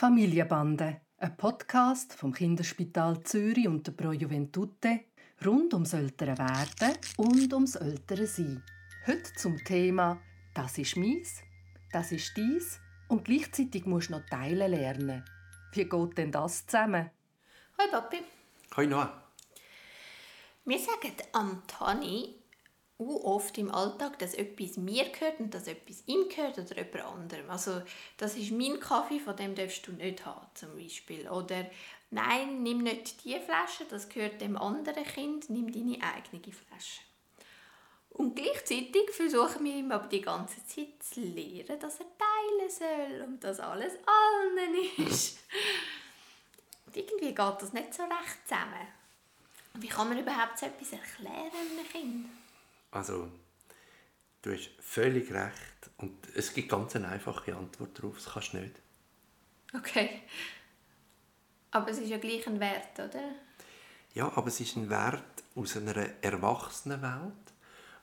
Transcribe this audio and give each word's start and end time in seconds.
Familienbande, 0.00 1.02
ein 1.18 1.36
Podcast 1.36 2.14
vom 2.14 2.32
Kinderspital 2.32 3.22
Zürich 3.22 3.68
und 3.68 3.86
der 3.86 3.92
Pro 3.92 4.12
Juventute 4.12 5.00
rund 5.44 5.74
ums 5.74 5.92
ältere 5.92 6.38
Werden 6.38 6.96
und 7.18 7.52
ums 7.52 7.74
ältere 7.74 8.26
Sein. 8.26 8.62
Heute 9.06 9.30
zum 9.34 9.62
Thema 9.62 10.18
«Das 10.54 10.78
ist 10.78 10.96
meins», 10.96 11.42
«Das 11.92 12.12
ist 12.12 12.34
dies» 12.34 12.80
und 13.08 13.26
gleichzeitig 13.26 13.84
musst 13.84 14.08
du 14.08 14.12
noch 14.14 14.24
teilen 14.24 14.70
lernen. 14.70 15.22
Wie 15.74 15.84
geht 15.84 16.16
denn 16.16 16.32
das 16.32 16.64
zusammen? 16.64 17.10
Hoi 17.78 17.90
Papi. 17.90 18.22
Hoi 18.78 18.86
Noah. 18.86 19.30
Wir 20.64 20.78
sagen 20.78 21.12
am 21.34 21.62
oft 23.08 23.56
im 23.58 23.74
Alltag, 23.74 24.18
dass 24.18 24.34
etwas 24.34 24.76
mir 24.76 25.08
gehört 25.08 25.40
und 25.40 25.54
dass 25.54 25.66
etwas 25.66 26.02
ihm 26.06 26.28
gehört 26.28 26.58
oder 26.58 26.76
jemand 26.76 27.04
anderem. 27.04 27.50
Also, 27.50 27.82
das 28.16 28.36
ist 28.36 28.50
mein 28.52 28.78
Kaffee, 28.78 29.20
von 29.20 29.36
dem 29.36 29.54
darfst 29.54 29.86
du 29.86 29.92
nicht 29.92 30.24
haben, 30.26 30.46
zum 30.54 30.76
Beispiel. 30.76 31.28
Oder, 31.28 31.66
nein, 32.10 32.62
nimm 32.62 32.82
nicht 32.82 33.24
diese 33.24 33.40
Flasche, 33.40 33.84
das 33.88 34.08
gehört 34.08 34.40
dem 34.40 34.56
anderen 34.56 35.04
Kind, 35.04 35.48
nimm 35.50 35.72
deine 35.72 35.98
eigene 36.02 36.52
Flasche. 36.52 37.00
Und 38.10 38.36
gleichzeitig 38.36 39.10
versuchen 39.12 39.64
wir 39.64 39.76
ihm 39.76 39.92
aber 39.92 40.08
die 40.08 40.20
ganze 40.20 40.64
Zeit 40.66 41.02
zu 41.02 41.20
lehren, 41.20 41.78
dass 41.78 42.00
er 42.00 42.06
teilen 42.18 42.68
soll 42.68 43.26
und 43.26 43.44
dass 43.44 43.60
alles 43.60 43.94
allen 44.04 45.08
ist. 45.08 45.38
Und 46.86 46.96
irgendwie 46.96 47.28
geht 47.28 47.38
das 47.38 47.72
nicht 47.72 47.94
so 47.94 48.02
recht 48.02 48.46
zusammen. 48.46 48.88
Wie 49.74 49.88
kann 49.88 50.08
man 50.08 50.18
überhaupt 50.18 50.58
so 50.58 50.66
etwas 50.66 50.92
erklären 50.92 51.50
einem 51.54 51.88
Kind? 51.88 52.26
Also, 52.90 53.30
du 54.42 54.52
hast 54.52 54.70
völlig 54.80 55.32
recht. 55.32 55.90
Und 55.98 56.16
es 56.34 56.52
gibt 56.52 56.68
ganz 56.68 56.96
eine 56.96 57.08
einfache 57.08 57.54
Antwort 57.54 57.98
darauf. 57.98 58.16
Das 58.16 58.32
kannst 58.32 58.52
du 58.52 58.58
nicht. 58.58 58.74
Okay. 59.74 60.22
Aber 61.70 61.88
es 61.90 61.98
ist 61.98 62.08
ja 62.08 62.18
gleich 62.18 62.46
ein 62.46 62.58
Wert, 62.58 62.98
oder? 62.98 63.34
Ja, 64.14 64.32
aber 64.34 64.48
es 64.48 64.60
ist 64.60 64.76
ein 64.76 64.90
Wert 64.90 65.44
aus 65.54 65.76
einer 65.76 65.96
Erwachsenenwelt, 66.20 67.54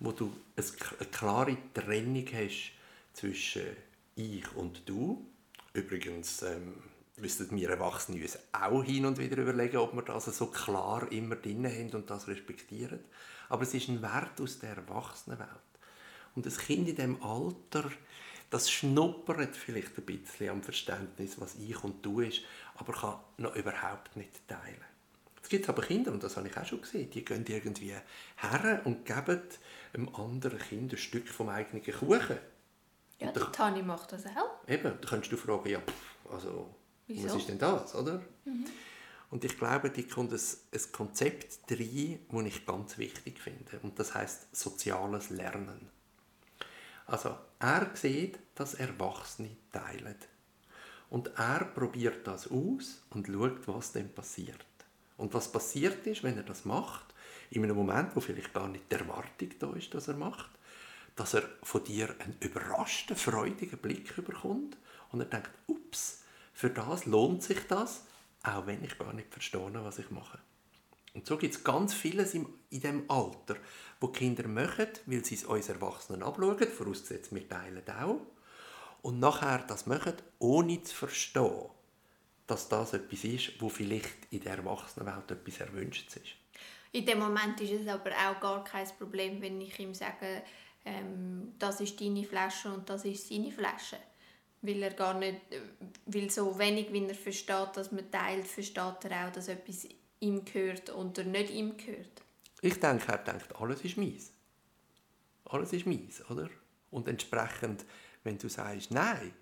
wo 0.00 0.12
du 0.12 0.36
eine 0.56 1.08
klare 1.10 1.56
Trennung 1.72 2.26
hast 2.32 2.72
zwischen 3.14 3.76
ich 4.16 4.54
und 4.54 4.86
du. 4.88 5.26
Übrigens 5.72 6.42
ähm, 6.42 6.82
müssten 7.16 7.56
wir 7.56 7.70
Erwachsene 7.70 8.20
uns 8.20 8.38
auch 8.52 8.82
hin 8.82 9.06
und 9.06 9.18
wieder 9.18 9.38
überlegen, 9.38 9.76
ob 9.76 9.94
wir 9.94 10.02
das 10.02 10.24
so 10.24 10.46
klar 10.46 11.10
immer 11.12 11.36
drin 11.36 11.66
haben 11.66 11.90
und 11.90 12.10
das 12.10 12.28
respektieren. 12.28 13.00
Aber 13.48 13.62
es 13.62 13.74
ist 13.74 13.88
ein 13.88 14.02
Wert 14.02 14.40
aus 14.40 14.58
der 14.58 14.76
Erwachsenenwelt. 14.76 15.48
Und 16.34 16.46
das 16.46 16.58
Kind 16.58 16.88
in 16.88 16.96
diesem 16.96 17.22
Alter, 17.22 17.90
das 18.50 18.70
schnuppert 18.70 19.54
vielleicht 19.56 19.96
ein 19.98 20.04
bisschen 20.04 20.50
am 20.50 20.62
Verständnis, 20.62 21.40
was 21.40 21.54
ich 21.56 21.82
und 21.84 22.04
du 22.04 22.20
ist, 22.20 22.42
aber 22.76 22.92
kann 22.92 23.18
noch 23.38 23.54
überhaupt 23.54 24.16
nicht 24.16 24.46
teilen. 24.48 24.84
Es 25.42 25.48
gibt 25.48 25.68
aber 25.68 25.82
Kinder, 25.82 26.10
und 26.10 26.22
das 26.22 26.36
habe 26.36 26.48
ich 26.48 26.56
auch 26.56 26.64
schon 26.64 26.80
gesehen, 26.80 27.10
die 27.10 27.24
gehen 27.24 27.44
irgendwie 27.46 27.94
her 28.36 28.80
und 28.84 29.04
geben 29.04 29.42
einem 29.92 30.08
anderen 30.14 30.58
Kind 30.58 30.92
ein 30.92 30.96
Stück 30.96 31.28
vom 31.28 31.50
eigenen 31.50 31.84
Kuchen. 31.84 32.38
Ja, 33.20 33.30
der 33.30 33.52
Tani 33.52 33.82
macht 33.82 34.12
das 34.12 34.24
auch. 34.26 34.66
Eben, 34.66 34.98
da 35.00 35.08
kannst 35.08 35.30
du 35.30 35.36
fragen, 35.36 35.68
ja, 35.68 35.80
pff, 35.80 36.32
also, 36.32 36.74
Wieso? 37.06 37.28
was 37.28 37.36
ist 37.36 37.48
denn 37.48 37.58
das, 37.58 37.94
oder? 37.94 38.22
Mhm. 38.44 38.66
Und 39.30 39.44
ich 39.44 39.58
glaube, 39.58 39.90
da 39.90 40.02
kommt 40.02 40.32
ein, 40.32 40.38
ein 40.38 40.92
Konzept 40.92 41.58
rein, 41.70 42.18
das 42.30 42.44
ich 42.44 42.66
ganz 42.66 42.98
wichtig 42.98 43.40
finde. 43.40 43.80
Und 43.82 43.98
das 43.98 44.14
heißt 44.14 44.54
soziales 44.54 45.30
Lernen. 45.30 45.88
Also, 47.06 47.36
er 47.58 47.90
sieht, 47.94 48.38
dass 48.54 48.74
Erwachsene 48.74 49.56
teilen. 49.72 50.16
Und 51.10 51.38
er 51.38 51.64
probiert 51.64 52.26
das 52.26 52.50
aus 52.50 53.02
und 53.10 53.26
schaut, 53.26 53.66
was 53.68 53.92
dann 53.92 54.08
passiert. 54.08 54.64
Und 55.16 55.34
was 55.34 55.50
passiert 55.52 56.06
ist, 56.06 56.22
wenn 56.22 56.36
er 56.36 56.42
das 56.42 56.64
macht, 56.64 57.14
in 57.50 57.62
einem 57.62 57.76
Moment, 57.76 58.16
wo 58.16 58.20
vielleicht 58.20 58.54
gar 58.54 58.68
nicht 58.68 58.90
die 58.90 58.96
Erwartung 58.96 59.50
da 59.58 59.72
ist, 59.74 59.94
dass 59.94 60.08
er 60.08 60.16
macht, 60.16 60.50
dass 61.16 61.34
er 61.34 61.42
von 61.62 61.84
dir 61.84 62.14
einen 62.18 62.36
überraschten, 62.40 63.16
freudigen 63.16 63.78
Blick 63.78 64.16
bekommt 64.16 64.76
und 65.12 65.20
er 65.20 65.26
denkt, 65.26 65.50
ups, 65.66 66.23
für 66.54 66.70
das 66.70 67.04
lohnt 67.04 67.42
sich 67.42 67.58
das, 67.68 68.04
auch 68.42 68.66
wenn 68.66 68.82
ich 68.82 68.96
gar 68.96 69.12
nicht 69.12 69.30
verstehe, 69.32 69.70
was 69.74 69.98
ich 69.98 70.10
mache. 70.10 70.38
Und 71.12 71.26
so 71.26 71.36
gibt 71.36 71.54
es 71.54 71.64
ganz 71.64 71.92
vieles 71.92 72.34
in 72.34 72.46
diesem 72.70 73.08
Alter, 73.10 73.56
wo 74.00 74.08
Kinder 74.08 74.48
machen, 74.48 74.88
weil 75.06 75.24
sie 75.24 75.34
es 75.34 75.44
uns 75.44 75.68
Erwachsenen 75.68 76.22
abschauen, 76.22 76.66
vorausgesetzt 76.68 77.34
wir 77.34 77.48
teilen 77.48 77.82
auch, 77.88 78.20
und 79.02 79.20
nachher 79.20 79.64
das 79.66 79.86
machen, 79.86 80.14
ohne 80.38 80.82
zu 80.82 80.94
verstehen, 80.94 81.68
dass 82.46 82.68
das 82.68 82.94
etwas 82.94 83.24
ist, 83.24 83.60
wo 83.60 83.68
vielleicht 83.68 84.26
in 84.30 84.40
der 84.40 84.58
Erwachsenenwelt 84.58 85.30
etwas 85.30 85.60
erwünscht 85.60 86.16
ist. 86.16 86.36
In 86.92 87.06
dem 87.06 87.18
Moment 87.18 87.60
ist 87.60 87.72
es 87.72 87.88
aber 87.88 88.10
auch 88.10 88.40
gar 88.40 88.64
kein 88.64 88.86
Problem, 88.98 89.40
wenn 89.42 89.60
ich 89.60 89.78
ihm 89.78 89.94
sage, 89.94 90.42
ähm, 90.84 91.54
das 91.58 91.80
ist 91.80 92.00
deine 92.00 92.24
Flasche 92.24 92.72
und 92.72 92.88
das 92.88 93.04
ist 93.04 93.28
seine 93.28 93.50
Flasche. 93.50 93.96
Weil 94.66 94.82
er 94.82 94.94
gar 94.94 95.12
nicht, 95.18 95.40
weil 96.06 96.30
so 96.30 96.58
wenig, 96.58 96.90
wie 96.90 97.06
er 97.06 97.14
versteht, 97.14 97.70
dass 97.74 97.92
man 97.92 98.10
teilt, 98.10 98.46
versteht 98.46 99.04
er 99.04 99.26
auch, 99.28 99.32
dass 99.32 99.48
etwas 99.48 99.86
ihm 100.20 100.42
gehört 100.44 100.94
oder 100.94 101.22
nicht 101.22 101.50
ihm 101.50 101.76
gehört. 101.76 102.22
Ich 102.62 102.80
denke, 102.80 103.12
er 103.12 103.18
denkt, 103.18 103.54
alles 103.56 103.84
ist 103.84 103.98
meins. 103.98 104.32
Alles 105.44 105.74
ist 105.74 105.86
meins, 105.86 106.24
oder? 106.30 106.48
Und 106.90 107.08
entsprechend, 107.08 107.84
wenn 108.22 108.38
du 108.38 108.48
sagst, 108.48 108.90
nein, 108.90 109.34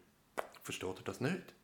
versteht 0.60 0.98
er 0.98 1.04
das 1.04 1.20
nicht. 1.20 1.54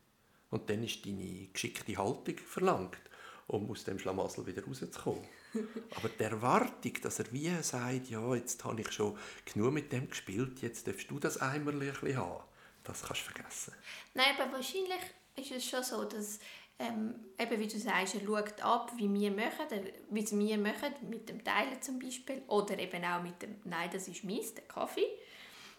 Und 0.51 0.69
dann 0.69 0.81
ist 0.83 1.05
deine 1.05 1.47
geschickte 1.51 1.97
Haltung 1.97 2.37
verlangt, 2.37 3.01
um 3.47 3.69
aus 3.69 3.83
dem 3.83 3.99
Schlamassel 3.99 4.47
wieder 4.47 4.63
rauszukommen. 4.63 5.27
Aber 5.97 6.07
die 6.07 6.23
Erwartung, 6.23 6.93
dass 7.01 7.19
er 7.19 7.31
wie 7.33 7.51
sagt, 7.61 8.09
ja, 8.09 8.35
jetzt 8.35 8.63
habe 8.63 8.79
ich 8.79 8.91
schon 8.91 9.17
genug 9.51 9.73
mit 9.73 9.91
dem 9.91 10.09
gespielt, 10.09 10.61
jetzt 10.61 10.87
darfst 10.87 11.11
du 11.11 11.19
das 11.19 11.37
einmal 11.37 11.73
haben, 11.75 12.43
das 12.89 13.03
kannst 13.03 13.21
du 13.27 13.31
vergessen. 13.31 13.73
Nein, 14.13 14.35
aber 14.37 14.51
wahrscheinlich 14.53 15.01
ist 15.35 15.51
es 15.51 15.65
schon 15.65 15.83
so, 15.83 16.03
dass 16.03 16.39
ähm, 16.79 17.13
eben 17.37 17.59
wie 17.59 17.67
du 17.67 17.77
sagst, 17.77 18.15
er 18.15 18.21
schaut 18.21 18.61
ab, 18.61 18.93
wie 18.95 19.13
wir 19.13 19.31
machen, 19.31 19.67
wie 20.09 20.23
es 20.23 20.37
wir 20.37 20.57
machen, 20.57 20.93
mit 21.09 21.27
dem 21.27 21.43
Teilen 21.43 21.81
zum 21.81 21.99
Beispiel, 21.99 22.41
oder 22.47 22.79
eben 22.79 23.03
auch 23.03 23.21
mit 23.21 23.41
dem 23.41 23.57
«Nein, 23.65 23.89
das 23.91 24.07
ist 24.07 24.23
meins», 24.23 24.53
der 24.53 24.63
Kaffee, 24.63 25.07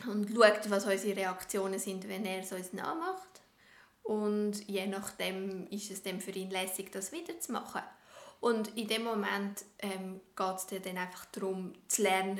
und 0.06 0.30
schaut, 0.30 0.68
was 0.70 0.84
unsere 0.84 1.16
Reaktionen 1.16 1.78
sind, 1.78 2.06
wenn 2.06 2.26
er 2.26 2.40
es 2.40 2.52
uns 2.52 2.74
nachmacht. 2.74 3.40
Und 4.02 4.66
je 4.68 4.86
nachdem 4.86 5.66
ist 5.68 5.90
es 5.90 6.02
dann 6.02 6.20
für 6.20 6.32
ihn 6.32 6.50
lässig, 6.50 6.92
das 6.92 7.12
wieder 7.12 7.38
zu 7.40 7.52
machen. 7.52 7.82
Und 8.40 8.76
in 8.76 8.88
dem 8.88 9.04
Moment 9.04 9.64
ähm, 9.78 10.20
geht 10.36 10.56
es 10.56 10.66
dann 10.66 10.96
einfach 10.98 11.26
darum, 11.26 11.74
zu 11.88 12.02
lernen, 12.02 12.38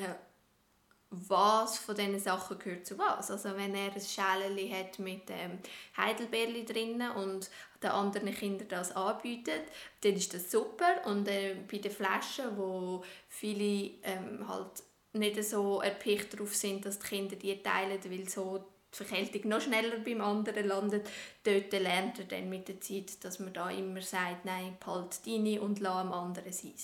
was 1.10 1.78
von 1.78 1.96
diesen 1.96 2.20
Sachen 2.20 2.58
gehört 2.58 2.86
zu 2.86 2.96
was. 2.96 3.30
Also 3.30 3.56
wenn 3.56 3.74
er 3.74 3.92
ein 3.92 4.00
Schälchen 4.00 4.76
hat 4.76 4.98
mit 5.00 5.22
ähm, 5.28 5.58
Heidelbeerli 5.96 6.64
drinnen 6.64 7.10
und 7.12 7.50
den 7.82 7.90
anderen 7.90 8.32
Kindern 8.32 8.68
das 8.68 8.94
anbietet, 8.94 9.62
dann 10.02 10.12
ist 10.12 10.32
das 10.32 10.50
super. 10.50 11.04
Und 11.06 11.26
äh, 11.26 11.56
bei 11.70 11.78
den 11.78 11.90
Flaschen, 11.90 12.56
wo 12.56 13.02
viele 13.28 13.90
ähm, 14.04 14.46
halt 14.46 14.84
nicht 15.12 15.42
so 15.44 15.80
erpicht 15.80 16.32
darauf 16.32 16.54
sind, 16.54 16.84
dass 16.86 17.00
die 17.00 17.08
Kinder 17.08 17.36
die 17.36 17.60
teilen, 17.60 17.98
weil 18.04 18.28
so 18.28 18.64
die 18.92 18.96
Verkältung 18.96 19.48
noch 19.48 19.60
schneller 19.60 19.98
beim 19.98 20.20
anderen 20.20 20.66
landet, 20.66 21.08
dort 21.42 21.72
lernt 21.72 22.20
er 22.20 22.24
dann 22.26 22.48
mit 22.48 22.68
der 22.68 22.80
Zeit, 22.80 23.24
dass 23.24 23.40
man 23.40 23.52
da 23.52 23.70
immer 23.70 24.02
sagt, 24.02 24.44
nein, 24.44 24.76
behalt 24.78 25.26
deine 25.26 25.60
und 25.60 25.80
lass 25.80 25.96
am 25.96 26.12
anderen 26.12 26.52
sein. 26.52 26.74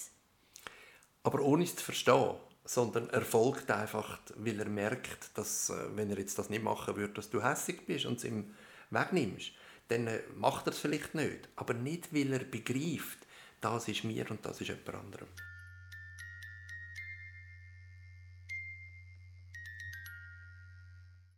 Aber 1.23 1.41
ohne 1.41 1.65
es 1.65 1.75
zu 1.75 1.85
verstehen, 1.85 2.35
sondern 2.67 3.09
er 3.11 3.23
folgt 3.23 3.71
einfach, 3.71 4.19
weil 4.37 4.59
er 4.59 4.69
merkt, 4.69 5.37
dass, 5.39 5.71
äh, 5.71 5.97
wenn 5.97 6.11
er 6.11 6.19
jetzt 6.19 6.39
das 6.39 6.51
nicht 6.51 6.63
machen 6.63 6.97
würde, 6.97 7.15
dass 7.15 7.31
du 7.31 7.43
hässig 7.43 7.87
bist 7.87 8.07
und 8.07 8.19
es 8.19 8.25
ihm 8.25 8.55
wegnimmst, 8.91 9.53
dann 9.89 10.09
äh, 10.09 10.21
macht 10.35 10.67
er 10.67 10.73
es 10.73 10.79
vielleicht 10.79 11.15
nicht. 11.15 11.49
Aber 11.55 11.75
nicht, 11.75 12.13
weil 12.13 12.33
er 12.33 12.41
begreift, 12.41 13.19
das 13.61 13.89
ist 13.89 14.05
mir 14.05 14.29
und 14.31 14.45
das 14.45 14.61
ist 14.61 14.69
jemand 14.69 14.95
anderem. 14.95 15.29